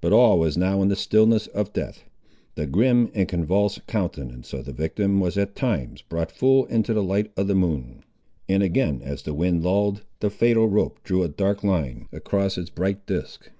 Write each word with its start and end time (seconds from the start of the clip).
But 0.00 0.12
all 0.12 0.40
was 0.40 0.58
now 0.58 0.82
in 0.82 0.88
the 0.88 0.96
stillness 0.96 1.46
of 1.46 1.72
death. 1.72 2.02
The 2.56 2.66
grim 2.66 3.08
and 3.14 3.28
convulsed 3.28 3.86
countenance 3.86 4.52
of 4.52 4.64
the 4.64 4.72
victim 4.72 5.20
was 5.20 5.38
at 5.38 5.54
times 5.54 6.02
brought 6.02 6.32
full 6.32 6.64
into 6.64 6.92
the 6.92 7.04
light 7.04 7.30
of 7.36 7.46
the 7.46 7.54
moon, 7.54 8.02
and 8.48 8.64
again 8.64 9.00
as 9.00 9.22
the 9.22 9.32
wind 9.32 9.62
lulled, 9.62 10.02
the 10.18 10.28
fatal 10.28 10.66
rope 10.66 10.98
drew 11.04 11.22
a 11.22 11.28
dark 11.28 11.62
line 11.62 12.08
across 12.10 12.58
its 12.58 12.68
bright 12.68 13.06
disk. 13.06 13.52